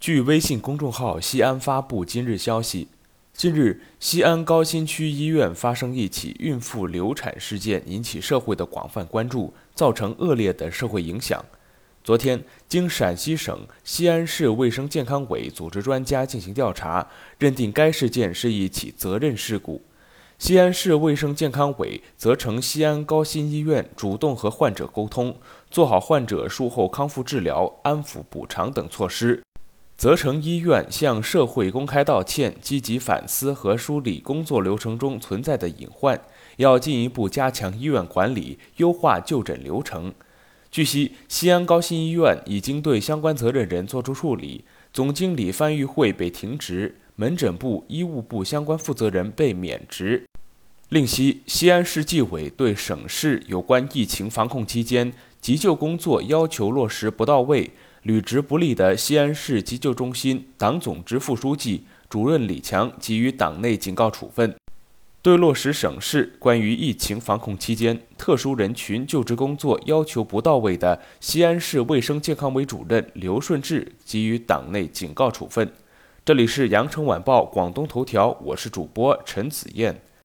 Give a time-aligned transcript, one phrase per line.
[0.00, 2.88] 据微信公众号“西安发布”今日消息，
[3.34, 11.44] 近日，西安高新区医院发生一起孕妇流产事件，引起社会的广泛关注，造成恶劣的社会影响。
[12.02, 17.06] 昨天，经陕西省西安市卫生健康委组织专家进行调查，
[17.38, 19.82] 认定该事件是一起责任事故。
[20.38, 25.36] 西安市卫生健康委责成西安高新医院主动和患者沟通，
[25.70, 29.42] 做好患者术后康复治疗、安抚补偿等措施。
[30.00, 36.18] 责成医院向社会公开道歉，积极反思和梳理工作流程中存在的隐患，
[36.56, 40.14] 要进一步加强医院管理，优化就诊流程。
[40.70, 50.29] 据悉，西安高新医院已经对相关责任人作出处理，总经理范玉慧被停职，门诊部、医务部相关负责人被免职。
[50.90, 57.70] 另悉，西安市纪委对省市有关疫情防控期间急救工作要求落实不到位。
[58.02, 64.50] 履职不力的西安市急救中心党总支副书记、主任李强给予党内警告处分；
[65.22, 75.72] 对落实省市关于疫情防控期间特殊人群救治工作要求不到位的西安市卫生健康委主任刘顺志给予党内警告处分。
[76.24, 80.02] 这里是羊城晚报广东头条，我是主播陈子燕。